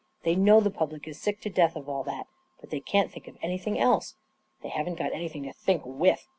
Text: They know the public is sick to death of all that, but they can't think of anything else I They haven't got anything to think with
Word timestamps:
They 0.23 0.33
know 0.33 0.59
the 0.59 0.71
public 0.71 1.07
is 1.07 1.21
sick 1.21 1.41
to 1.41 1.49
death 1.51 1.75
of 1.75 1.87
all 1.87 2.03
that, 2.05 2.25
but 2.59 2.71
they 2.71 2.79
can't 2.79 3.11
think 3.11 3.27
of 3.27 3.37
anything 3.43 3.77
else 3.79 4.15
I 4.15 4.63
They 4.63 4.69
haven't 4.69 4.95
got 4.97 5.13
anything 5.13 5.43
to 5.43 5.53
think 5.53 5.83
with 5.85 6.27